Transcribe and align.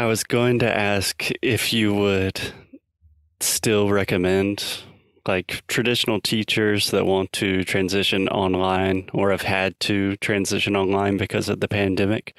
I 0.00 0.06
was 0.06 0.24
going 0.24 0.60
to 0.60 0.78
ask 0.78 1.28
if 1.42 1.74
you 1.74 1.92
would 1.92 2.40
still 3.38 3.90
recommend 3.90 4.64
like 5.28 5.62
traditional 5.66 6.22
teachers 6.22 6.90
that 6.92 7.04
want 7.04 7.34
to 7.34 7.64
transition 7.64 8.26
online 8.28 9.10
or 9.12 9.30
have 9.30 9.42
had 9.42 9.78
to 9.80 10.16
transition 10.16 10.74
online 10.74 11.18
because 11.18 11.50
of 11.50 11.60
the 11.60 11.68
pandemic. 11.68 12.34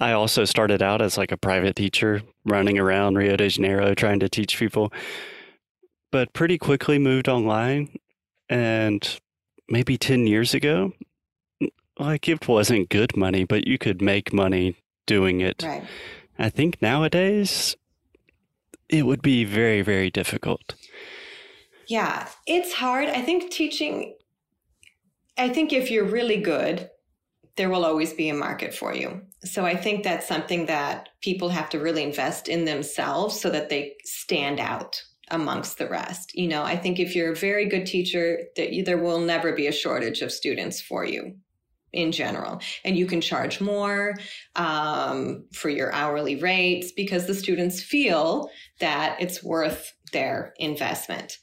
I 0.00 0.12
also 0.12 0.46
started 0.46 0.80
out 0.80 1.02
as 1.02 1.18
like 1.18 1.32
a 1.32 1.36
private 1.36 1.76
teacher 1.76 2.22
running 2.46 2.78
around 2.78 3.18
Rio 3.18 3.36
de 3.36 3.50
Janeiro 3.50 3.94
trying 3.94 4.20
to 4.20 4.28
teach 4.30 4.58
people, 4.58 4.90
but 6.10 6.32
pretty 6.32 6.56
quickly 6.56 6.98
moved 6.98 7.28
online. 7.28 7.98
And 8.48 9.20
maybe 9.68 9.98
10 9.98 10.26
years 10.26 10.54
ago, 10.54 10.94
like 11.98 12.26
it 12.26 12.48
wasn't 12.48 12.88
good 12.88 13.18
money, 13.18 13.44
but 13.44 13.66
you 13.66 13.76
could 13.76 14.00
make 14.00 14.32
money 14.32 14.76
doing 15.06 15.42
it. 15.42 15.62
Right. 15.62 15.84
I 16.38 16.50
think 16.50 16.80
nowadays 16.80 17.76
it 18.88 19.04
would 19.04 19.22
be 19.22 19.44
very, 19.44 19.82
very 19.82 20.10
difficult. 20.10 20.74
Yeah, 21.88 22.28
it's 22.46 22.72
hard. 22.74 23.08
I 23.08 23.22
think 23.22 23.50
teaching, 23.50 24.14
I 25.36 25.48
think 25.48 25.72
if 25.72 25.90
you're 25.90 26.04
really 26.04 26.36
good, 26.36 26.90
there 27.56 27.70
will 27.70 27.84
always 27.84 28.12
be 28.12 28.28
a 28.28 28.34
market 28.34 28.72
for 28.72 28.94
you. 28.94 29.20
So 29.44 29.66
I 29.66 29.74
think 29.74 30.04
that's 30.04 30.28
something 30.28 30.66
that 30.66 31.08
people 31.22 31.48
have 31.48 31.68
to 31.70 31.80
really 31.80 32.04
invest 32.04 32.46
in 32.46 32.64
themselves 32.64 33.40
so 33.40 33.50
that 33.50 33.68
they 33.68 33.94
stand 34.04 34.60
out 34.60 35.02
amongst 35.30 35.76
the 35.78 35.88
rest. 35.88 36.34
You 36.34 36.48
know, 36.48 36.62
I 36.62 36.76
think 36.76 37.00
if 37.00 37.16
you're 37.16 37.32
a 37.32 37.36
very 37.36 37.66
good 37.66 37.84
teacher, 37.84 38.42
that 38.56 38.82
there 38.86 38.98
will 38.98 39.20
never 39.20 39.52
be 39.52 39.66
a 39.66 39.72
shortage 39.72 40.22
of 40.22 40.30
students 40.30 40.80
for 40.80 41.04
you 41.04 41.36
in 41.92 42.12
general 42.12 42.60
and 42.84 42.96
you 42.96 43.06
can 43.06 43.20
charge 43.20 43.60
more 43.60 44.14
um, 44.56 45.44
for 45.52 45.68
your 45.68 45.92
hourly 45.92 46.36
rates 46.36 46.92
because 46.92 47.26
the 47.26 47.34
students 47.34 47.82
feel 47.82 48.50
that 48.80 49.16
it's 49.20 49.42
worth 49.42 49.94
their 50.12 50.54
investment 50.58 51.38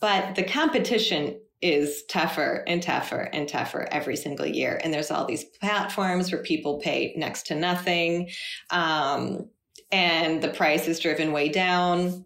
but 0.00 0.34
the 0.34 0.44
competition 0.44 1.38
is 1.60 2.04
tougher 2.04 2.62
and 2.66 2.82
tougher 2.82 3.28
and 3.32 3.48
tougher 3.48 3.88
every 3.90 4.16
single 4.16 4.46
year. 4.46 4.80
And 4.82 4.94
there's 4.94 5.10
all 5.10 5.26
these 5.26 5.44
platforms 5.44 6.30
where 6.30 6.42
people 6.42 6.78
pay 6.78 7.14
next 7.16 7.46
to 7.48 7.54
nothing. 7.54 8.30
Um, 8.70 9.48
and 9.90 10.42
the 10.42 10.50
price 10.50 10.86
is 10.86 11.00
driven 11.00 11.32
way 11.32 11.48
down. 11.48 12.24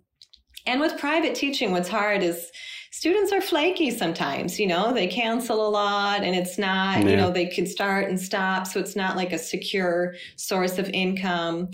And 0.67 0.81
with 0.81 0.99
private 0.99 1.35
teaching, 1.35 1.73
what's 1.73 1.89
hard 1.89 2.23
is 2.23 2.51
students 2.93 3.33
are 3.33 3.41
flaky 3.41 3.91
sometimes, 3.91 4.61
you 4.61 4.67
know, 4.67 4.93
they 4.93 5.07
cancel 5.07 5.67
a 5.67 5.71
lot 5.71 6.23
and 6.23 6.37
it's 6.37 6.59
not, 6.59 7.03
yeah. 7.03 7.09
you 7.09 7.17
know, 7.17 7.31
they 7.31 7.47
can 7.47 7.67
start 7.67 8.09
and 8.09 8.21
stop. 8.21 8.67
So 8.67 8.79
it's 8.79 8.95
not 8.95 9.17
like 9.17 9.33
a 9.33 9.39
secure 9.39 10.15
source 10.37 10.79
of 10.79 10.91
income. 10.91 11.71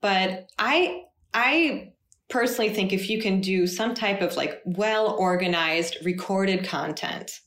But 0.00 0.48
I, 0.58 1.04
I 1.34 1.92
personally 2.30 2.72
think 2.72 2.94
if 2.94 3.10
you 3.10 3.20
can 3.20 3.42
do 3.42 3.66
some 3.66 3.94
type 3.94 4.22
of 4.22 4.34
like 4.34 4.62
well 4.64 5.14
organized 5.18 5.98
recorded 6.06 6.64
content 6.64 7.40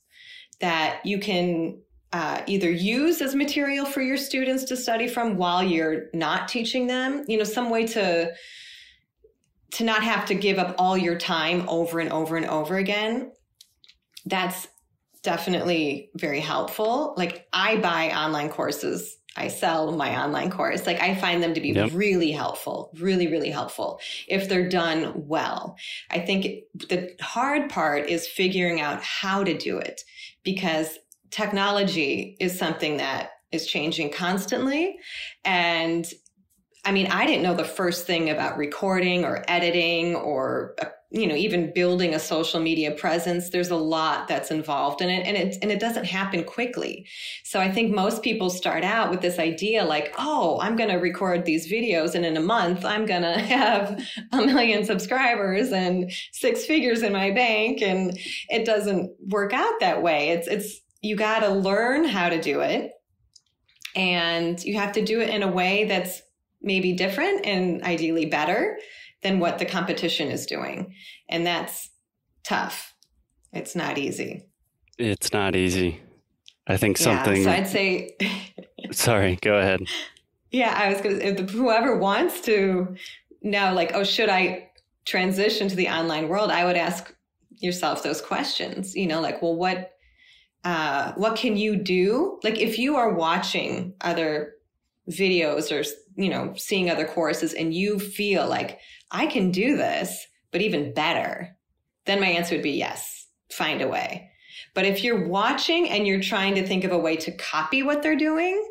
that 0.60 1.04
you 1.04 1.18
can 1.20 1.80
uh, 2.14 2.42
either 2.46 2.70
use 2.70 3.22
as 3.22 3.34
material 3.34 3.88
for 3.88 4.04
your 4.04 4.18
students 4.18 4.66
to 4.66 4.78
study 4.78 5.08
from 5.08 5.36
while 5.36 5.64
you're 5.64 6.06
not 6.14 6.48
teaching 6.48 6.86
them 6.86 7.26
you 7.28 7.38
know 7.38 7.44
some 7.44 7.72
way 7.72 7.86
to 7.86 8.32
to 9.76 9.84
not 9.84 10.04
have 10.04 10.26
to 10.26 10.36
give 10.36 10.58
up 10.58 10.76
all 10.78 10.98
your 10.98 11.18
time 11.18 11.68
over 11.68 12.00
and 12.00 12.12
over 12.12 12.38
and 12.38 12.46
over 12.46 12.78
again 12.78 13.32
that's 14.26 14.68
definitely 15.22 16.10
very 16.16 16.40
helpful 16.40 17.14
like 17.18 17.48
i 17.54 17.78
buy 17.78 18.10
online 18.12 18.50
courses 18.50 19.18
I 19.38 19.50
sell 19.50 19.92
my 19.92 20.24
online 20.24 20.50
course. 20.50 20.88
Like 20.88 21.02
I 21.02 21.14
find 21.14 21.44
them 21.44 21.54
to 21.54 21.62
be 21.62 21.72
yep. 21.72 21.92
really 21.94 22.32
helpful, 22.32 22.92
really, 22.98 23.28
really 23.28 23.50
helpful 23.50 24.00
if 24.28 24.48
they're 24.48 24.70
done 24.70 25.12
well. 25.28 25.76
I 26.10 26.20
think 26.20 26.64
the 26.90 27.14
hard 27.20 27.70
part 27.70 28.10
is 28.10 28.28
figuring 28.28 28.80
out 28.80 29.04
how 29.04 29.44
to 29.44 29.58
do 29.58 29.78
it 29.78 30.02
because 30.44 30.98
technology 31.32 32.38
is 32.40 32.58
something 32.58 32.98
that 32.98 33.32
is 33.52 33.68
changing 33.68 34.12
constantly. 34.12 34.98
And 35.44 36.06
I 36.86 36.92
mean, 36.92 37.08
I 37.08 37.26
didn't 37.26 37.44
know 37.44 37.56
the 37.56 37.64
first 37.64 38.06
thing 38.06 38.30
about 38.30 38.58
recording 38.58 39.26
or 39.26 39.44
editing 39.48 40.16
or 40.16 40.76
uh, 40.82 40.86
you 41.12 41.28
know 41.28 41.36
even 41.36 41.72
building 41.74 42.14
a 42.14 42.20
social 42.20 42.60
media 42.60 42.92
presence. 42.92 43.50
There's 43.50 43.70
a 43.70 43.76
lot 43.76 44.28
that's 44.28 44.52
involved 44.52 45.02
in 45.02 45.10
it 45.10 45.26
and 45.26 45.36
it 45.36 45.58
and 45.62 45.72
it 45.72 45.80
doesn't 45.80 46.06
happen 46.06 46.44
quickly. 46.44 47.08
So 47.44 47.60
i 47.60 47.72
think 47.72 47.94
most 47.94 48.22
people 48.22 48.50
start 48.50 48.84
out 48.84 49.10
with 49.10 49.22
this 49.22 49.40
idea 49.40 49.86
like 49.86 50.14
oh 50.18 50.60
i'm 50.62 50.76
going 50.76 50.90
to 50.90 50.98
record 50.98 51.46
these 51.46 51.72
videos 51.72 52.16
and 52.16 52.26
in 52.26 52.36
a 52.36 52.42
month 52.42 52.84
i'm 52.84 53.06
going 53.06 53.22
to 53.34 53.38
have 53.38 54.04
a 54.34 54.38
million 54.38 54.84
subscribers 54.84 55.72
and 55.72 56.12
six 56.34 56.66
figures 56.66 57.02
in 57.02 57.14
my 57.14 57.32
bank 57.32 57.82
and 57.82 58.18
it 58.50 58.66
doesn't 58.66 59.12
work 59.28 59.54
out 59.54 59.80
that 59.80 60.02
way. 60.02 60.30
It's 60.30 60.48
it's 60.48 60.82
you 61.02 61.16
got 61.16 61.40
to 61.40 61.50
learn 61.50 62.04
how 62.04 62.30
to 62.30 62.42
do 62.42 62.62
it 62.62 62.92
and 63.96 64.62
you 64.64 64.76
have 64.78 64.94
to 64.94 65.06
do 65.06 65.22
it 65.22 65.30
in 65.30 65.44
a 65.44 65.52
way 65.52 65.86
that's 65.86 66.22
maybe 66.66 66.94
different 66.94 67.46
and 67.46 67.82
ideally 67.84 68.26
better 68.26 68.78
than 69.24 69.40
what 69.40 69.60
the 69.60 69.66
competition 69.66 70.30
is 70.30 70.46
doing. 70.46 70.94
And 71.30 71.46
that's 71.46 71.90
tough. 72.44 72.94
It's 73.54 73.76
not 73.76 73.98
easy. 73.98 74.48
It's 74.98 75.32
not 75.32 75.56
easy. 75.56 76.02
I 76.68 76.78
think 76.78 76.98
something. 76.98 77.38
Yeah, 77.38 77.44
so 77.44 77.52
I'd 77.52 77.68
say. 77.68 78.18
sorry, 78.92 79.38
go 79.42 79.58
ahead. 79.58 79.82
Yeah, 80.52 80.74
I 80.76 80.90
was 80.90 81.02
going 81.02 81.20
to. 81.20 81.44
Whoever 81.44 81.98
wants 81.98 82.42
to 82.42 82.96
know, 83.42 83.74
like, 83.74 83.92
oh, 83.94 84.04
should 84.04 84.30
I 84.30 84.72
transition 85.06 85.68
to 85.68 85.76
the 85.76 85.90
online 85.90 86.28
world? 86.28 86.50
I 86.50 86.66
would 86.66 86.76
ask 86.76 87.14
yourself 87.60 88.04
those 88.04 88.22
questions. 88.22 88.96
You 88.96 89.08
know, 89.08 89.22
like, 89.22 89.42
well, 89.42 89.56
what, 89.56 89.92
uh, 90.64 91.14
what 91.14 91.36
can 91.36 91.56
you 91.56 91.76
do? 91.76 92.40
Like, 92.44 92.60
if 92.60 92.80
you 92.80 92.96
are 92.96 93.14
watching 93.14 93.94
other 94.02 94.54
videos 95.10 95.72
or 95.72 95.84
you 96.16 96.30
know 96.30 96.54
seeing 96.56 96.90
other 96.90 97.06
courses, 97.06 97.54
and 97.54 97.74
you 97.74 98.00
feel 98.00 98.48
like 98.48 98.80
I 99.12 99.28
can 99.28 99.52
do 99.52 99.78
this, 99.78 100.26
but 100.52 100.62
even 100.62 100.94
better, 100.94 101.56
then 102.06 102.20
my 102.20 102.28
answer 102.28 102.56
would 102.56 102.64
be 102.64 102.72
yes, 102.72 103.28
find 103.52 103.82
a 103.82 103.88
way. 103.88 104.30
But 104.74 104.86
if 104.86 105.04
you're 105.04 105.28
watching 105.28 105.90
and 105.90 106.06
you're 106.06 106.22
trying 106.22 106.56
to 106.56 106.68
think 106.68 106.84
of 106.84 106.92
a 106.92 106.98
way 106.98 107.16
to 107.18 107.32
copy 107.32 107.84
what 107.84 108.04
they're 108.04 108.18
doing, 108.18 108.62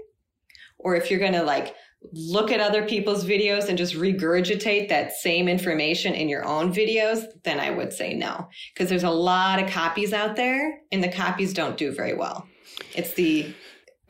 or 0.79 0.95
if 0.97 1.11
you're 1.11 1.21
going 1.21 1.33
to 1.33 1.43
like 1.43 1.75
look 2.13 2.51
at 2.53 2.61
other 2.61 2.87
people's 2.87 3.25
videos 3.25 3.69
and 3.69 3.79
just 3.79 3.95
regurgitate 3.95 4.91
that 4.91 5.13
same 5.13 5.49
information 5.49 6.13
in 6.15 6.29
your 6.29 6.45
own 6.45 6.73
videos, 6.73 7.25
then 7.45 7.59
I 7.59 7.71
would 7.71 7.93
say 7.93 8.15
no. 8.15 8.49
Because 8.73 8.91
there's 8.91 9.05
a 9.05 9.11
lot 9.11 9.63
of 9.63 9.71
copies 9.71 10.13
out 10.13 10.37
there 10.37 10.81
and 10.93 11.03
the 11.03 11.09
copies 11.09 11.55
don't 11.55 11.79
do 11.79 11.93
very 11.93 12.15
well. 12.15 12.47
It's 12.95 13.15
the 13.15 13.55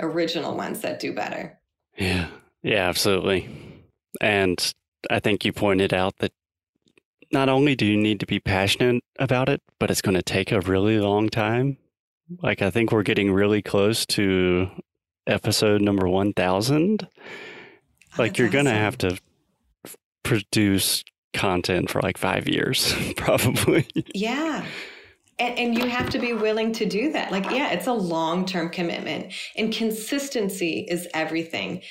original 0.01 0.57
ones 0.57 0.81
that 0.81 0.99
do 0.99 1.13
better. 1.13 1.59
Yeah. 1.97 2.29
Yeah, 2.65 2.89
absolutely. 2.89 3.49
And 4.21 4.75
I 5.11 5.21
think 5.21 5.45
you 5.45 5.53
pointed 5.53 5.93
out 5.93 6.17
that 6.19 6.33
not 7.31 7.51
only 7.51 7.77
do 7.77 7.85
you 7.85 7.97
need 7.97 8.21
to 8.21 8.27
be 8.27 8.41
passionate 8.41 9.05
about 9.19 9.49
it, 9.51 9.61
but 9.79 9.91
it's 9.91 10.01
going 10.01 10.17
to 10.17 10.23
take 10.23 10.51
a 10.51 10.61
really 10.63 10.99
long 10.99 11.29
time. 11.29 11.77
Like, 12.43 12.63
I 12.63 12.71
think 12.71 12.91
we're 12.91 13.03
getting 13.03 13.31
really 13.31 13.61
close 13.61 14.07
to 14.07 14.71
episode 15.27 15.83
number 15.83 16.09
1000. 16.09 17.07
Like, 18.17 18.39
you're 18.39 18.49
going 18.49 18.65
to 18.65 18.71
have 18.71 18.97
to 18.99 19.19
produce 20.23 21.05
content 21.35 21.91
for 21.91 22.01
like 22.01 22.17
five 22.17 22.49
years, 22.49 22.95
probably. 23.17 23.87
Yeah. 24.15 24.65
And, 25.39 25.59
and, 25.59 25.75
you 25.77 25.89
have 25.89 26.11
to 26.11 26.21
be 26.21 26.33
willing 26.33 26.73
to 26.75 26.87
do 26.87 27.11
that. 27.13 27.33
Like, 27.33 27.51
yeah, 27.51 27.71
it's 27.71 27.89
a 27.89 27.93
long 27.93 28.47
term 28.47 28.71
commitment, 28.71 29.33
and 29.57 29.73
consistency 29.73 30.87
is 30.89 31.09
everything. 31.13 31.83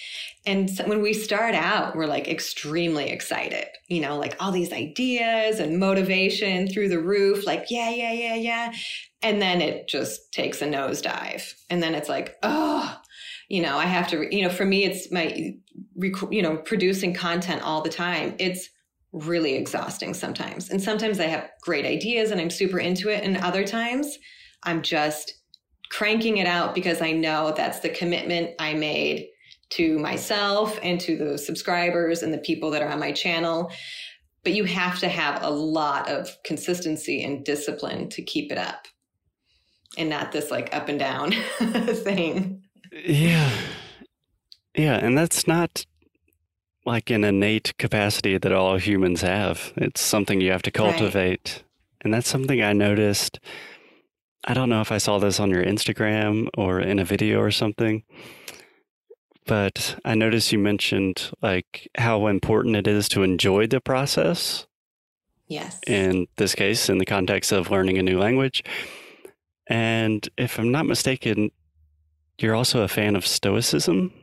And 0.46 0.70
so 0.70 0.86
when 0.88 1.02
we 1.02 1.14
start 1.14 1.54
out, 1.54 1.96
we're 1.96 2.06
like 2.06 2.28
extremely 2.28 3.10
excited, 3.10 3.66
you 3.88 4.02
know, 4.02 4.18
like 4.18 4.36
all 4.40 4.52
these 4.52 4.72
ideas 4.74 5.60
and 5.60 5.80
motivation 5.80 6.68
through 6.68 6.90
the 6.90 7.00
roof, 7.00 7.46
like, 7.46 7.66
yeah, 7.70 7.90
yeah, 7.90 8.14
yeah, 8.14 8.36
yeah. 8.36 8.74
And 9.22 9.42
then 9.42 9.62
it 9.62 9.88
just 9.88 10.32
takes 10.34 10.62
a 10.62 10.66
nosedive. 10.66 11.54
And 11.70 11.82
then 11.82 11.96
it's 11.96 12.10
like, 12.10 12.38
oh, 12.44 12.98
you 13.50 13.62
know, 13.62 13.78
I 13.78 13.86
have 13.86 14.08
to, 14.10 14.36
you 14.36 14.44
know, 14.44 14.50
for 14.50 14.66
me, 14.66 14.84
it's 14.84 15.12
my, 15.12 15.56
you 15.96 16.42
know, 16.42 16.58
producing 16.58 17.14
content 17.14 17.62
all 17.62 17.82
the 17.82 17.90
time. 17.90 18.36
It's 18.40 18.70
really 19.14 19.56
exhausting 19.56 20.14
sometimes. 20.14 20.70
And 20.70 20.82
sometimes 20.82 21.20
I 21.20 21.28
have 21.28 21.50
great 21.62 21.86
ideas 21.86 22.32
and 22.32 22.42
I'm 22.42 22.50
super 22.50 22.80
into 22.80 23.10
it. 23.10 23.24
And 23.24 23.38
other 23.38 23.64
times 23.64 24.18
I'm 24.64 24.82
just 24.82 25.36
cranking 25.92 26.38
it 26.38 26.48
out 26.48 26.74
because 26.74 27.02
I 27.02 27.12
know 27.12 27.54
that's 27.56 27.80
the 27.80 27.90
commitment 27.90 28.52
I 28.60 28.74
made 28.74 29.28
to 29.72 30.00
myself 30.00 30.80
and 30.82 31.00
to 31.02 31.18
the 31.18 31.38
subscribers 31.38 32.24
and 32.24 32.34
the 32.34 32.40
people 32.40 32.72
that 32.72 32.82
are 32.82 32.90
on 32.90 33.00
my 33.00 33.12
channel. 33.12 33.72
But 34.44 34.54
you 34.54 34.66
have 34.66 35.00
to 35.00 35.08
have 35.08 35.44
a 35.44 35.50
lot 35.50 36.10
of 36.10 36.36
consistency 36.44 37.24
and 37.24 37.46
discipline 37.46 38.10
to 38.10 38.24
keep 38.24 38.52
it 38.52 38.58
up 38.58 38.88
and 39.98 40.10
not 40.10 40.32
this 40.32 40.50
like 40.50 40.76
up 40.76 40.90
and 40.90 41.00
down 41.00 41.32
thing. 41.62 42.64
Yeah. 42.92 43.52
Yeah. 44.76 44.96
And 44.96 45.18
that's 45.18 45.48
not 45.48 45.86
like 46.86 47.10
an 47.10 47.24
innate 47.24 47.78
capacity 47.78 48.38
that 48.38 48.52
all 48.52 48.78
humans 48.78 49.22
have. 49.22 49.74
It's 49.78 50.02
something 50.02 50.42
you 50.42 50.52
have 50.52 50.64
to 50.64 50.72
cultivate. 50.72 51.54
Right. 51.56 51.64
And 52.02 52.14
that's 52.14 52.28
something 52.28 52.62
I 52.62 52.74
noticed. 52.74 53.40
I 54.46 54.54
don't 54.54 54.70
know 54.70 54.82
if 54.82 54.92
I 54.92 54.98
saw 54.98 55.20
this 55.20 55.40
on 55.40 55.50
your 55.50 55.64
Instagram 55.64 56.50
or 56.58 56.82
in 56.82 57.00
a 57.00 57.06
video 57.06 57.40
or 57.40 57.52
something, 57.52 58.04
but 59.46 59.98
I 60.04 60.16
noticed 60.16 60.52
you 60.52 60.60
mentioned 60.60 61.32
like 61.42 61.88
how 61.98 62.28
important 62.28 62.76
it 62.76 62.88
is 62.88 63.08
to 63.10 63.24
enjoy 63.24 63.68
the 63.68 63.80
process. 63.80 64.68
Yes. 65.48 65.80
In 65.88 66.28
this 66.36 66.56
case, 66.56 66.90
in 66.90 66.98
the 66.98 67.06
context 67.06 67.52
of 67.52 67.72
learning 67.72 67.98
a 67.98 68.04
new 68.04 68.20
language. 68.20 68.64
And 69.68 70.28
if 70.38 70.60
I'm 70.60 70.72
not 70.72 70.86
mistaken, 70.86 71.52
you're 72.38 72.56
also 72.56 72.82
a 72.82 72.88
fan 72.90 73.16
of 73.16 73.26
Stoicism. 73.26 74.14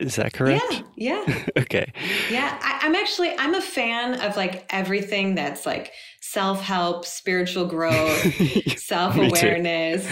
Is 0.00 0.16
that 0.16 0.32
correct? 0.32 0.64
Yeah. 0.70 0.80
Yeah. 0.96 1.44
okay. 1.58 1.92
Yeah. 2.30 2.56
I, 2.62 2.86
am 2.86 2.94
actually, 2.94 3.36
I'm 3.36 3.54
a 3.54 3.60
fan 3.60 4.20
of 4.20 4.36
like 4.36 4.64
everything 4.70 5.34
that's 5.34 5.66
like 5.66 5.92
self 6.20 6.62
help, 6.62 7.04
spiritual 7.04 7.66
growth, 7.66 8.78
self 8.78 9.16
awareness, 9.16 10.08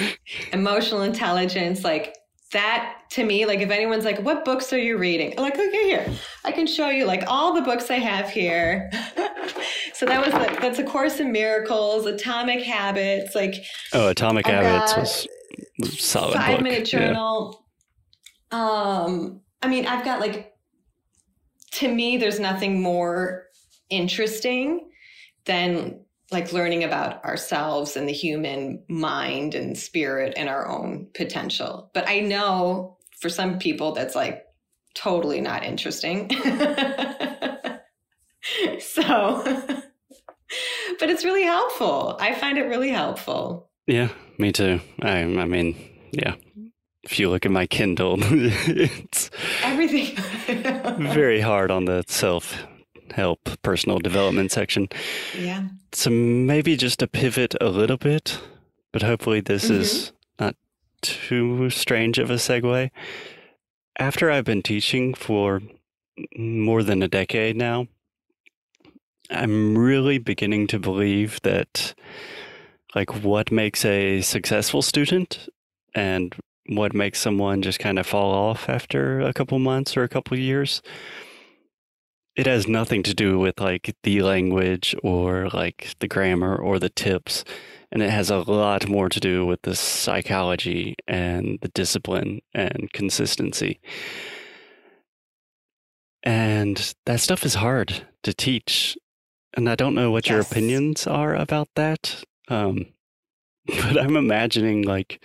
emotional 0.53 1.03
intelligence. 1.03 1.85
Like 1.85 2.17
that 2.53 3.03
to 3.11 3.25
me, 3.25 3.47
like 3.47 3.61
if 3.61 3.71
anyone's 3.71 4.05
like, 4.05 4.21
what 4.21 4.45
books 4.45 4.73
are 4.73 4.79
you 4.79 4.99
reading? 4.99 5.35
I'm 5.37 5.45
like, 5.45 5.55
okay, 5.55 5.85
here, 5.85 6.07
I 6.45 6.53
can 6.53 6.67
show 6.67 6.89
you 6.89 7.05
like 7.05 7.25
all 7.27 7.55
the 7.55 7.63
books 7.63 7.91
I 7.91 7.99
have 7.99 8.29
here. 8.29 8.91
so 9.95 10.07
that 10.07 10.25
was 10.25 10.33
like, 10.33 10.61
that's 10.61 10.79
a 10.79 10.85
course 10.85 11.21
in 11.21 11.33
miracles, 11.33 12.07
atomic 12.07 12.63
habits, 12.63 13.35
like, 13.35 13.55
oh, 13.93 14.09
atomic 14.09 14.47
habits 14.47 15.27
was 15.79 15.99
solid. 16.01 16.35
Five 16.35 16.57
book. 16.57 16.63
minute 16.63 16.87
journal. 16.87 17.65
Yeah. 18.53 18.59
Um, 18.59 19.42
I 19.63 19.69
mean, 19.69 19.87
I've 19.87 20.05
got 20.05 20.21
like, 20.21 20.55
to 21.73 21.93
me, 21.93 22.17
there's 22.17 22.41
nothing 22.41 22.83
more 22.83 23.47
interesting 23.89 24.91
than 25.45 26.01
like 26.31 26.53
learning 26.53 26.85
about 26.85 27.25
ourselves 27.25 27.97
and 27.97 28.09
the 28.09 28.13
human 28.13 28.83
mind 28.89 29.55
and 29.55 29.77
spirit 29.77 30.33
and 30.37 30.49
our 30.49 30.67
own 30.69 31.09
potential. 31.15 31.91
But 31.95 32.09
I 32.09 32.21
know 32.21 32.97
for 33.21 33.29
some 33.29 33.59
people 33.59 33.93
that's 33.93 34.15
like 34.15 34.45
totally 34.95 35.41
not 35.41 35.65
interesting. 35.65 36.31
so, 38.81 39.43
but 40.99 41.11
it's 41.11 41.25
really 41.25 41.45
helpful. 41.45 42.17
I 42.19 42.35
find 42.35 42.59
it 42.59 42.65
really 42.65 42.91
helpful. 42.91 43.71
Yeah, 43.87 44.09
me 44.39 44.53
too. 44.53 44.81
I, 45.01 45.21
I 45.21 45.45
mean, 45.45 45.77
yeah. 46.13 46.35
If 47.05 47.19
you 47.19 47.31
look 47.31 47.45
at 47.45 47.53
my 47.53 47.67
Kindle, 47.67 48.17
it's 48.21 49.31
everything 49.63 50.17
very 51.13 51.41
hard 51.51 51.71
on 51.71 51.85
the 51.87 52.05
self 52.07 52.65
help 53.13 53.51
personal 53.63 53.99
development 53.99 54.53
section. 54.53 54.89
Yeah. 55.39 55.69
So 55.93 56.11
maybe 56.11 56.77
just 56.77 57.01
to 57.01 57.07
pivot 57.07 57.55
a 57.61 57.69
little 57.69 57.97
bit, 57.97 58.41
but 58.93 59.03
hopefully 59.03 59.41
this 59.41 59.65
mm-hmm. 59.65 59.81
is 59.81 60.13
not 60.39 60.57
too 61.03 61.71
strange 61.71 62.19
of 62.19 62.31
a 62.31 62.35
segue. 62.35 62.91
After 63.99 64.31
I've 64.31 64.45
been 64.45 64.63
teaching 64.63 65.15
for 65.15 65.61
more 66.37 66.83
than 66.83 67.03
a 67.03 67.09
decade 67.09 67.57
now, 67.57 67.89
I'm 69.31 69.77
really 69.77 70.19
beginning 70.19 70.67
to 70.69 70.79
believe 70.79 71.41
that 71.43 71.95
like 72.95 73.23
what 73.23 73.51
makes 73.51 73.85
a 73.85 74.21
successful 74.21 74.83
student 74.83 75.49
and 75.95 76.35
what 76.67 76.95
makes 76.95 77.21
someone 77.21 77.63
just 77.63 77.79
kind 77.79 77.99
of 77.99 78.07
fall 78.07 78.33
off 78.33 78.69
after 78.69 79.21
a 79.21 79.33
couple 79.33 79.59
months 79.59 79.97
or 79.97 80.03
a 80.03 80.09
couple 80.09 80.39
years 80.39 80.83
it 82.37 82.47
has 82.47 82.67
nothing 82.67 83.03
to 83.03 83.15
do 83.15 83.39
with 83.39 83.61
like 83.61 83.95
the 84.05 84.23
language 84.23 84.95
or 85.03 85.49
like 85.53 85.95
the 86.01 86.09
grammar 86.09 86.57
or 86.57 86.79
the 86.79 86.89
tips 86.89 87.45
and 87.91 88.03
it 88.03 88.11
has 88.11 88.31
a 88.31 88.39
lot 88.39 88.89
more 88.89 89.09
to 89.09 89.21
do 89.21 89.45
with 89.45 89.61
the 89.63 89.77
psychology 89.77 90.97
and 91.07 91.59
the 91.61 91.69
discipline 91.69 92.41
and 92.55 92.91
consistency 92.93 93.81
and 96.23 96.95
that 97.05 97.21
stuff 97.21 97.45
is 97.45 97.55
hard 97.55 98.07
to 98.23 98.33
teach 98.33 98.97
and 99.55 99.69
i 99.69 99.75
don't 99.75 99.95
know 99.95 100.11
what 100.11 100.27
yes. 100.27 100.31
your 100.31 100.41
opinions 100.41 101.07
are 101.07 101.35
about 101.35 101.69
that 101.75 102.25
um, 102.49 102.87
but 103.67 104.01
i'm 104.01 104.17
imagining 104.17 104.83
like 104.83 105.23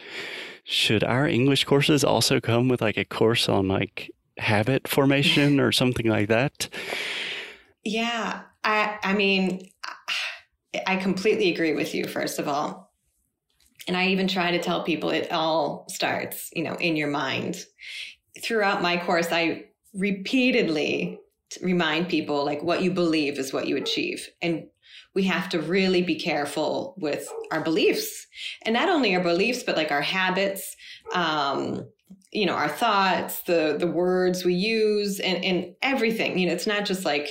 should 0.64 1.04
our 1.04 1.28
english 1.28 1.64
courses 1.64 2.04
also 2.04 2.40
come 2.40 2.68
with 2.68 2.82
like 2.82 2.98
a 2.98 3.06
course 3.06 3.48
on 3.50 3.68
like 3.68 4.12
habit 4.38 4.88
formation 4.88 5.60
or 5.60 5.72
something 5.72 6.08
like 6.08 6.28
that? 6.30 6.70
Yeah, 7.84 8.42
I 8.64 8.98
I 9.04 9.14
mean 9.14 9.70
I 10.86 10.98
completely 10.98 11.52
agree 11.54 11.74
with 11.74 11.96
you 11.96 12.08
first 12.08 12.40
of 12.40 12.48
all. 12.48 12.92
And 13.88 13.96
I 13.96 14.08
even 14.08 14.28
try 14.28 14.52
to 14.52 14.62
tell 14.62 14.84
people 14.84 15.10
it 15.12 15.32
all 15.32 15.86
starts, 15.90 16.50
you 16.54 16.64
know, 16.64 16.76
in 16.76 16.98
your 16.98 17.08
mind. 17.08 17.64
Throughout 18.44 18.82
my 18.82 18.98
course 18.98 19.32
I 19.32 19.66
repeatedly 19.94 21.20
remind 21.62 22.10
people 22.10 22.44
like 22.44 22.62
what 22.62 22.82
you 22.82 22.92
believe 22.92 23.40
is 23.40 23.54
what 23.54 23.68
you 23.68 23.78
achieve. 23.78 24.30
And 24.42 24.68
we 25.18 25.24
have 25.24 25.50
to 25.50 25.60
really 25.60 26.04
be 26.04 26.14
careful 26.14 26.94
with 27.00 27.28
our 27.52 27.60
beliefs. 27.60 28.28
And 28.62 28.76
not 28.76 28.88
only 28.88 29.16
our 29.16 29.24
beliefs 29.24 29.64
but 29.64 29.76
like 29.76 29.92
our 29.92 30.02
habits 30.02 30.76
um, 31.12 31.90
you 32.32 32.46
know 32.46 32.54
our 32.54 32.70
thoughts 32.70 33.42
the 33.48 33.78
the 33.80 33.88
words 33.88 34.46
we 34.46 34.54
use 34.54 35.20
and 35.20 35.44
and 35.44 35.74
everything. 35.82 36.38
You 36.38 36.46
know 36.46 36.54
it's 36.54 36.68
not 36.68 36.86
just 36.86 37.04
like 37.04 37.30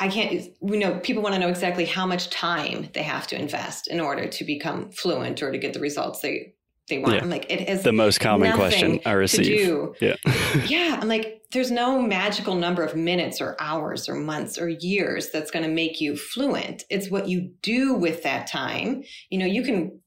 i 0.00 0.08
can't 0.08 0.48
we 0.62 0.78
know 0.78 0.98
people 1.00 1.22
want 1.22 1.34
to 1.34 1.38
know 1.38 1.50
exactly 1.50 1.84
how 1.84 2.06
much 2.06 2.30
time 2.30 2.88
they 2.94 3.02
have 3.02 3.26
to 3.26 3.38
invest 3.38 3.86
in 3.88 4.00
order 4.00 4.26
to 4.26 4.44
become 4.44 4.90
fluent 4.92 5.42
or 5.42 5.52
to 5.52 5.58
get 5.58 5.74
the 5.74 5.80
results 5.88 6.20
they 6.20 6.54
they 6.90 6.98
want 6.98 7.14
yeah. 7.14 7.22
i'm 7.22 7.30
like 7.30 7.50
it 7.50 7.68
is 7.68 7.82
the 7.82 7.92
most 7.92 8.20
common 8.20 8.52
question 8.52 9.00
i 9.06 9.12
receive 9.12 9.88
yeah 10.00 10.14
yeah 10.66 10.98
i'm 11.00 11.08
like 11.08 11.42
there's 11.52 11.70
no 11.70 12.00
magical 12.00 12.54
number 12.54 12.82
of 12.82 12.94
minutes 12.94 13.40
or 13.40 13.56
hours 13.58 14.08
or 14.08 14.14
months 14.14 14.58
or 14.58 14.68
years 14.68 15.30
that's 15.30 15.50
going 15.50 15.64
to 15.64 15.70
make 15.70 16.00
you 16.00 16.16
fluent 16.16 16.84
it's 16.90 17.10
what 17.10 17.26
you 17.26 17.50
do 17.62 17.94
with 17.94 18.22
that 18.22 18.46
time 18.46 19.02
you 19.30 19.38
know 19.38 19.46
you 19.46 19.62
can 19.62 19.98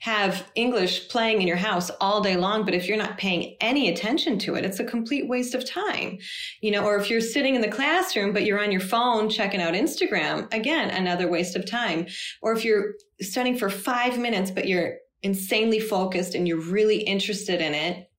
have 0.00 0.50
English 0.54 1.08
playing 1.08 1.42
in 1.42 1.48
your 1.48 1.58
house 1.58 1.90
all 2.00 2.22
day 2.22 2.36
long, 2.36 2.64
but 2.64 2.74
if 2.74 2.88
you're 2.88 2.96
not 2.96 3.18
paying 3.18 3.56
any 3.60 3.90
attention 3.90 4.38
to 4.38 4.54
it, 4.54 4.64
it's 4.64 4.80
a 4.80 4.84
complete 4.84 5.28
waste 5.28 5.54
of 5.54 5.68
time. 5.68 6.18
You 6.62 6.70
know, 6.70 6.84
or 6.84 6.96
if 6.96 7.10
you're 7.10 7.20
sitting 7.20 7.54
in 7.54 7.60
the 7.60 7.68
classroom, 7.68 8.32
but 8.32 8.44
you're 8.44 8.62
on 8.62 8.72
your 8.72 8.80
phone 8.80 9.28
checking 9.28 9.60
out 9.60 9.74
Instagram, 9.74 10.52
again, 10.54 10.88
another 10.90 11.28
waste 11.28 11.54
of 11.54 11.66
time. 11.66 12.06
Or 12.40 12.52
if 12.52 12.64
you're 12.64 12.94
studying 13.20 13.58
for 13.58 13.68
five 13.68 14.18
minutes, 14.18 14.50
but 14.50 14.66
you're 14.66 14.94
insanely 15.22 15.80
focused 15.80 16.34
and 16.34 16.46
you're 16.46 16.60
really 16.60 17.00
interested 17.00 17.60
in 17.60 17.74
it, 17.74 18.10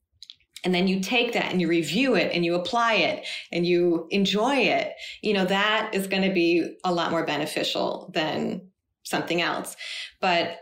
and 0.63 0.75
then 0.75 0.87
you 0.87 0.99
take 0.99 1.33
that 1.33 1.51
and 1.51 1.59
you 1.59 1.67
review 1.67 2.15
it 2.15 2.31
and 2.33 2.45
you 2.45 2.55
apply 2.55 2.93
it 2.93 3.25
and 3.51 3.65
you 3.65 4.07
enjoy 4.11 4.55
it, 4.57 4.93
you 5.21 5.33
know, 5.33 5.45
that 5.45 5.89
is 5.93 6.07
going 6.07 6.23
to 6.23 6.33
be 6.33 6.77
a 6.83 6.93
lot 6.93 7.09
more 7.09 7.25
beneficial 7.25 8.11
than 8.13 8.61
something 9.03 9.41
else. 9.41 9.75
But 10.19 10.59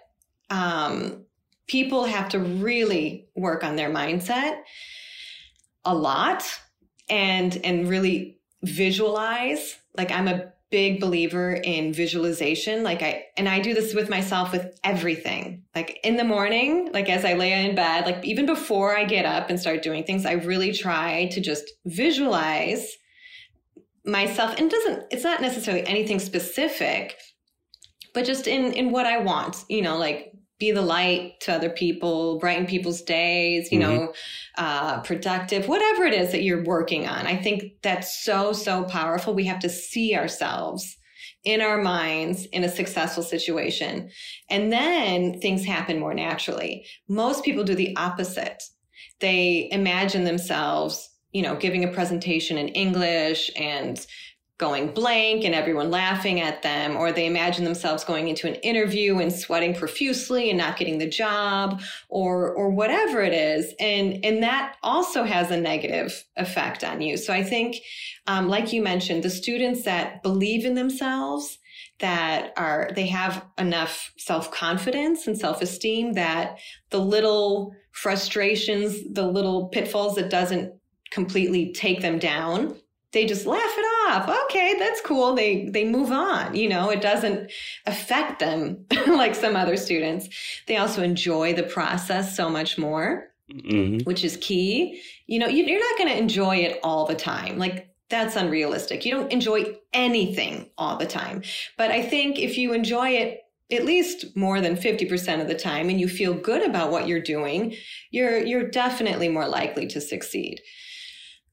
um, 0.49 1.25
people 1.67 2.05
have 2.05 2.29
to 2.29 2.39
really 2.39 3.27
work 3.35 3.63
on 3.63 3.75
their 3.75 3.89
mindset 3.89 4.61
a 5.85 5.93
lot 5.93 6.43
and 7.09 7.57
and 7.63 7.87
really 7.87 8.39
visualize 8.63 9.77
like 9.95 10.11
i'm 10.11 10.27
a 10.27 10.51
big 10.71 10.99
believer 10.99 11.53
in 11.53 11.93
visualization. 11.93 12.83
Like 12.83 13.01
i 13.01 13.25
and 13.37 13.49
i 13.49 13.59
do 13.59 13.73
this 13.73 13.93
with 13.93 14.09
myself 14.09 14.51
with 14.51 14.79
everything. 14.83 15.63
Like 15.75 15.99
in 16.03 16.17
the 16.17 16.23
morning 16.23 16.89
like 16.93 17.09
as 17.09 17.25
i 17.25 17.33
lay 17.33 17.65
in 17.65 17.75
bed 17.75 18.05
like 18.05 18.23
even 18.23 18.45
before 18.45 18.95
i 18.95 19.03
get 19.03 19.25
up 19.25 19.49
and 19.49 19.59
start 19.59 19.81
doing 19.81 20.03
things 20.03 20.25
i 20.25 20.33
really 20.33 20.73
try 20.73 21.27
to 21.31 21.41
just 21.41 21.65
visualize 21.85 22.95
myself. 24.05 24.59
And 24.59 24.69
doesn't 24.69 25.03
it's 25.11 25.23
not 25.23 25.41
necessarily 25.41 25.85
anything 25.87 26.19
specific 26.19 27.15
but 28.13 28.25
just 28.25 28.47
in 28.47 28.73
in 28.73 28.91
what 28.91 29.05
i 29.05 29.17
want 29.17 29.63
you 29.69 29.81
know 29.81 29.97
like 29.97 30.33
be 30.59 30.71
the 30.71 30.81
light 30.81 31.39
to 31.39 31.53
other 31.53 31.69
people, 31.69 32.37
brighten 32.37 32.65
people's 32.65 33.01
days, 33.01 33.71
you 33.71 33.79
mm-hmm. 33.79 33.95
know, 33.95 34.13
uh, 34.57 34.99
productive, 35.01 35.67
whatever 35.67 36.03
it 36.03 36.13
is 36.13 36.31
that 36.33 36.43
you're 36.43 36.65
working 36.65 37.07
on. 37.07 37.25
I 37.25 37.37
think 37.37 37.81
that's 37.81 38.23
so, 38.23 38.51
so 38.51 38.83
powerful. 38.83 39.33
We 39.33 39.45
have 39.45 39.59
to 39.59 39.69
see 39.69 40.15
ourselves 40.15 40.97
in 41.45 41.61
our 41.61 41.81
minds 41.81 42.45
in 42.47 42.65
a 42.65 42.69
successful 42.69 43.23
situation. 43.23 44.09
And 44.49 44.71
then 44.71 45.39
things 45.39 45.63
happen 45.63 45.97
more 45.99 46.13
naturally. 46.13 46.85
Most 47.07 47.45
people 47.45 47.63
do 47.63 47.75
the 47.75 47.95
opposite. 47.95 48.61
They 49.21 49.69
imagine 49.71 50.25
themselves, 50.25 51.09
you 51.31 51.41
know, 51.41 51.55
giving 51.55 51.85
a 51.85 51.93
presentation 51.93 52.57
in 52.57 52.67
English 52.69 53.49
and 53.55 54.05
going 54.59 54.91
blank 54.91 55.45
and 55.45 55.55
everyone 55.55 55.89
laughing 55.89 56.41
at 56.41 56.61
them, 56.61 56.97
or 56.97 57.11
they 57.11 57.25
imagine 57.25 57.63
themselves 57.63 58.03
going 58.03 58.27
into 58.27 58.47
an 58.47 58.55
interview 58.55 59.17
and 59.17 59.33
sweating 59.33 59.73
profusely 59.73 60.49
and 60.49 60.57
not 60.59 60.77
getting 60.77 60.99
the 60.99 61.09
job, 61.09 61.81
or 62.09 62.53
or 62.53 62.69
whatever 62.69 63.21
it 63.21 63.33
is, 63.33 63.73
and 63.79 64.23
and 64.23 64.43
that 64.43 64.75
also 64.83 65.23
has 65.23 65.49
a 65.49 65.59
negative 65.59 66.23
effect 66.35 66.83
on 66.83 67.01
you. 67.01 67.17
So 67.17 67.33
I 67.33 67.41
think, 67.41 67.77
um, 68.27 68.49
like 68.49 68.71
you 68.71 68.83
mentioned, 68.83 69.23
the 69.23 69.29
students 69.29 69.83
that 69.83 70.21
believe 70.21 70.65
in 70.65 70.75
themselves 70.75 71.57
that 71.99 72.53
are 72.57 72.89
they 72.95 73.07
have 73.07 73.45
enough 73.57 74.11
self-confidence 74.17 75.27
and 75.27 75.37
self-esteem 75.37 76.13
that 76.13 76.57
the 76.89 76.99
little 76.99 77.73
frustrations 77.91 78.97
the 79.13 79.25
little 79.25 79.67
pitfalls 79.69 80.15
that 80.15 80.29
doesn't 80.29 80.73
completely 81.11 81.73
take 81.73 82.01
them 82.01 82.19
down 82.19 82.75
they 83.11 83.25
just 83.25 83.45
laugh 83.45 83.59
it 83.77 83.81
off 83.81 83.98
okay 84.43 84.75
that's 84.79 85.01
cool 85.01 85.35
they 85.35 85.69
they 85.69 85.85
move 85.85 86.11
on 86.11 86.55
you 86.55 86.67
know 86.67 86.89
it 86.89 87.01
doesn't 87.01 87.51
affect 87.85 88.39
them 88.39 88.85
like 89.07 89.35
some 89.35 89.55
other 89.55 89.77
students 89.77 90.29
they 90.67 90.77
also 90.77 91.01
enjoy 91.01 91.53
the 91.53 91.63
process 91.63 92.35
so 92.35 92.49
much 92.49 92.77
more 92.77 93.31
mm-hmm. 93.51 93.97
which 94.03 94.23
is 94.23 94.37
key 94.37 95.01
you 95.27 95.39
know 95.39 95.47
you're 95.47 95.79
not 95.79 95.97
going 95.97 96.09
to 96.09 96.17
enjoy 96.17 96.55
it 96.55 96.79
all 96.83 97.05
the 97.05 97.15
time 97.15 97.57
like 97.57 97.89
that's 98.09 98.35
unrealistic. 98.35 99.05
You 99.05 99.13
don't 99.13 99.31
enjoy 99.31 99.77
anything 99.93 100.69
all 100.77 100.97
the 100.97 101.05
time. 101.05 101.43
But 101.77 101.91
I 101.91 102.01
think 102.01 102.39
if 102.39 102.57
you 102.57 102.73
enjoy 102.73 103.09
it 103.09 103.43
at 103.71 103.85
least 103.85 104.35
more 104.35 104.61
than 104.61 104.75
50% 104.75 105.41
of 105.41 105.47
the 105.47 105.53
time 105.53 105.89
and 105.89 105.99
you 105.99 106.09
feel 106.09 106.33
good 106.33 106.67
about 106.67 106.91
what 106.91 107.07
you're 107.07 107.21
doing, 107.21 107.75
you're 108.09 108.39
you're 108.39 108.67
definitely 108.67 109.29
more 109.29 109.47
likely 109.47 109.85
to 109.87 110.01
succeed. 110.01 110.59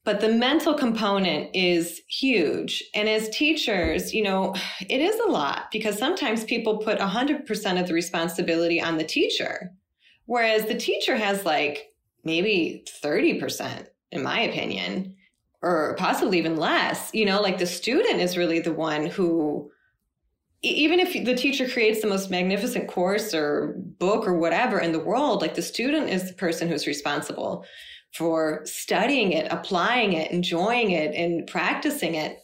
But 0.07 0.21
the 0.21 0.29
mental 0.29 0.73
component 0.73 1.53
is 1.53 2.01
huge. 2.07 2.81
And 2.95 3.09
as 3.09 3.27
teachers, 3.27 4.13
you 4.13 4.23
know, 4.23 4.55
it 4.87 5.01
is 5.01 5.19
a 5.19 5.29
lot 5.29 5.65
because 5.69 5.97
sometimes 5.97 6.45
people 6.45 6.77
put 6.77 6.97
100% 6.97 7.81
of 7.81 7.87
the 7.87 7.93
responsibility 7.93 8.81
on 8.81 8.97
the 8.97 9.03
teacher, 9.03 9.73
whereas 10.25 10.63
the 10.63 10.77
teacher 10.77 11.17
has 11.17 11.43
like 11.43 11.89
maybe 12.23 12.85
30%, 13.03 13.87
in 14.13 14.23
my 14.23 14.39
opinion 14.39 15.13
or 15.61 15.95
possibly 15.97 16.37
even 16.37 16.55
less 16.55 17.09
you 17.13 17.25
know 17.25 17.41
like 17.41 17.57
the 17.57 17.65
student 17.65 18.21
is 18.21 18.37
really 18.37 18.59
the 18.59 18.71
one 18.71 19.07
who 19.07 19.69
even 20.61 20.99
if 20.99 21.13
the 21.25 21.35
teacher 21.35 21.67
creates 21.67 22.01
the 22.01 22.07
most 22.07 22.29
magnificent 22.29 22.87
course 22.87 23.33
or 23.33 23.73
book 23.99 24.27
or 24.27 24.35
whatever 24.37 24.79
in 24.79 24.91
the 24.91 24.99
world 24.99 25.41
like 25.41 25.55
the 25.55 25.61
student 25.61 26.09
is 26.09 26.27
the 26.27 26.33
person 26.35 26.67
who's 26.67 26.85
responsible 26.85 27.65
for 28.17 28.61
studying 28.65 29.31
it 29.31 29.47
applying 29.51 30.13
it 30.13 30.31
enjoying 30.31 30.91
it 30.91 31.13
and 31.15 31.47
practicing 31.47 32.15
it 32.15 32.39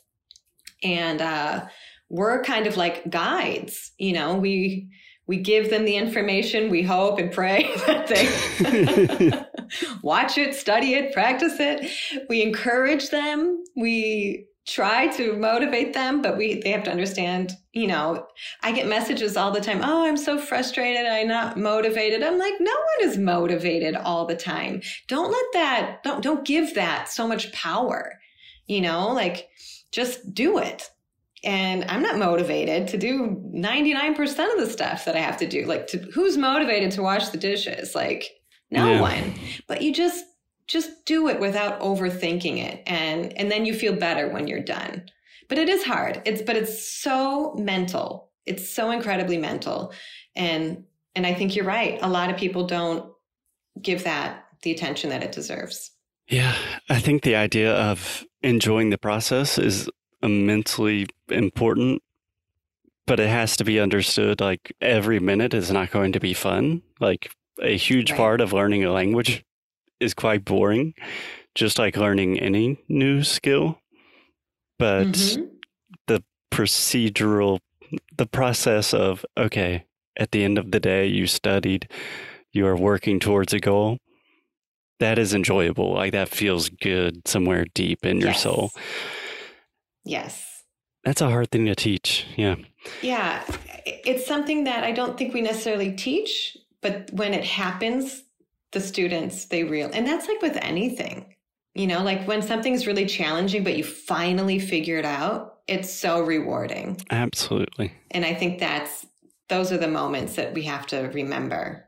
and 0.83 1.21
uh, 1.21 1.65
we're 2.09 2.43
kind 2.43 2.67
of 2.67 2.77
like 2.77 3.09
guides 3.09 3.91
you 3.97 4.13
know 4.13 4.35
we 4.35 4.87
we 5.25 5.37
give 5.37 5.69
them 5.69 5.85
the 5.85 5.95
information 5.95 6.69
we 6.69 6.83
hope 6.83 7.17
and 7.17 7.31
pray 7.31 7.63
that 7.87 8.07
they 8.07 9.31
watch 10.01 10.37
it, 10.37 10.55
study 10.55 10.93
it, 10.93 11.13
practice 11.13 11.55
it. 11.59 11.89
We 12.29 12.41
encourage 12.41 13.09
them. 13.09 13.63
We 13.75 14.47
try 14.65 15.07
to 15.07 15.33
motivate 15.33 15.93
them, 15.93 16.21
but 16.21 16.37
we 16.37 16.61
they 16.61 16.71
have 16.71 16.83
to 16.83 16.91
understand, 16.91 17.53
you 17.73 17.87
know, 17.87 18.27
I 18.61 18.71
get 18.71 18.87
messages 18.87 19.35
all 19.35 19.51
the 19.51 19.61
time, 19.61 19.81
"Oh, 19.83 20.05
I'm 20.05 20.17
so 20.17 20.37
frustrated. 20.37 21.05
I'm 21.05 21.27
not 21.27 21.57
motivated." 21.57 22.23
I'm 22.23 22.39
like, 22.39 22.53
"No 22.59 22.71
one 22.71 23.09
is 23.09 23.17
motivated 23.17 23.95
all 23.95 24.25
the 24.25 24.35
time. 24.35 24.81
Don't 25.07 25.31
let 25.31 25.45
that 25.53 26.03
don't 26.03 26.23
don't 26.23 26.45
give 26.45 26.75
that 26.75 27.09
so 27.09 27.27
much 27.27 27.51
power." 27.51 28.19
You 28.67 28.81
know, 28.81 29.09
like 29.09 29.49
just 29.91 30.33
do 30.33 30.57
it. 30.57 30.89
And 31.43 31.83
I'm 31.89 32.01
not 32.01 32.17
motivated 32.17 32.87
to 32.87 32.97
do 32.97 33.41
99% 33.53 34.53
of 34.53 34.59
the 34.59 34.69
stuff 34.69 35.03
that 35.03 35.17
I 35.17 35.19
have 35.19 35.35
to 35.37 35.47
do. 35.47 35.65
Like 35.65 35.87
to, 35.87 35.97
who's 36.13 36.37
motivated 36.37 36.91
to 36.91 37.01
wash 37.01 37.29
the 37.29 37.37
dishes? 37.37 37.93
Like 37.93 38.29
no 38.71 38.93
yeah. 38.93 39.01
one. 39.01 39.33
But 39.67 39.81
you 39.81 39.93
just 39.93 40.23
just 40.67 41.05
do 41.05 41.27
it 41.27 41.39
without 41.39 41.79
overthinking 41.81 42.57
it 42.57 42.83
and 42.87 43.33
and 43.37 43.51
then 43.51 43.65
you 43.65 43.73
feel 43.73 43.95
better 43.95 44.29
when 44.29 44.47
you're 44.47 44.63
done. 44.63 45.03
But 45.49 45.57
it 45.57 45.69
is 45.69 45.83
hard. 45.83 46.21
It's 46.25 46.41
but 46.41 46.55
it's 46.55 46.87
so 46.87 47.53
mental. 47.55 48.29
It's 48.45 48.69
so 48.69 48.91
incredibly 48.91 49.37
mental. 49.37 49.93
And 50.35 50.85
and 51.15 51.27
I 51.27 51.33
think 51.33 51.55
you're 51.55 51.65
right. 51.65 51.99
A 52.01 52.09
lot 52.09 52.29
of 52.29 52.37
people 52.37 52.65
don't 52.65 53.11
give 53.81 54.03
that 54.03 54.45
the 54.61 54.71
attention 54.71 55.09
that 55.09 55.23
it 55.23 55.31
deserves. 55.31 55.91
Yeah, 56.27 56.55
I 56.89 56.99
think 56.99 57.23
the 57.23 57.35
idea 57.35 57.73
of 57.73 58.23
enjoying 58.41 58.89
the 58.89 58.97
process 58.97 59.57
is 59.57 59.89
immensely 60.21 61.07
important, 61.29 62.01
but 63.05 63.19
it 63.19 63.27
has 63.27 63.57
to 63.57 63.65
be 63.65 63.79
understood 63.79 64.39
like 64.39 64.73
every 64.79 65.19
minute 65.19 65.53
is 65.53 65.69
not 65.69 65.91
going 65.91 66.13
to 66.13 66.19
be 66.19 66.33
fun. 66.33 66.81
Like 67.01 67.31
a 67.61 67.75
huge 67.75 68.11
right. 68.11 68.17
part 68.17 68.41
of 68.41 68.53
learning 68.53 68.85
a 68.85 68.91
language 68.91 69.43
is 70.03 70.13
quite 70.13 70.45
boring, 70.45 70.93
just 71.55 71.79
like 71.79 71.97
learning 71.97 72.39
any 72.39 72.79
new 72.87 73.23
skill. 73.23 73.79
But 74.79 75.07
mm-hmm. 75.07 75.45
the 76.07 76.23
procedural, 76.51 77.59
the 78.15 78.25
process 78.25 78.93
of, 78.93 79.25
okay, 79.37 79.85
at 80.17 80.31
the 80.31 80.43
end 80.43 80.57
of 80.57 80.71
the 80.71 80.79
day, 80.79 81.07
you 81.07 81.27
studied, 81.27 81.89
you 82.51 82.67
are 82.67 82.75
working 82.75 83.19
towards 83.19 83.53
a 83.53 83.59
goal. 83.59 83.97
That 84.99 85.17
is 85.17 85.33
enjoyable. 85.33 85.93
Like 85.93 86.11
that 86.11 86.29
feels 86.29 86.69
good 86.69 87.27
somewhere 87.27 87.65
deep 87.73 88.05
in 88.05 88.17
yes. 88.17 88.23
your 88.23 88.33
soul. 88.33 88.71
Yes. 90.05 90.63
That's 91.03 91.21
a 91.21 91.29
hard 91.29 91.51
thing 91.51 91.65
to 91.65 91.75
teach. 91.75 92.25
Yeah. 92.37 92.55
Yeah. 93.01 93.43
It's 93.85 94.25
something 94.25 94.63
that 94.65 94.83
I 94.83 94.91
don't 94.91 95.17
think 95.17 95.33
we 95.33 95.41
necessarily 95.41 95.93
teach 95.93 96.57
but 96.83 97.09
when 97.13 97.33
it 97.33 97.45
happens, 97.45 98.23
the 98.73 98.81
students, 98.81 99.45
they 99.45 99.63
real, 99.63 99.89
and 99.93 100.05
that's 100.05 100.27
like 100.27 100.41
with 100.41 100.57
anything, 100.61 101.33
you 101.73 101.87
know, 101.87 102.03
like 102.03 102.27
when 102.27 102.41
something's 102.41 102.85
really 102.85 103.05
challenging, 103.05 103.63
but 103.63 103.77
you 103.77 103.83
finally 103.83 104.59
figure 104.59 104.97
it 104.97 105.05
out, 105.05 105.59
it's 105.67 105.91
so 105.91 106.21
rewarding. 106.21 106.99
Absolutely. 107.09 107.93
And 108.11 108.25
I 108.25 108.33
think 108.33 108.59
that's, 108.59 109.05
those 109.49 109.71
are 109.71 109.77
the 109.77 109.87
moments 109.87 110.35
that 110.35 110.53
we 110.53 110.63
have 110.63 110.85
to 110.87 111.09
remember 111.13 111.87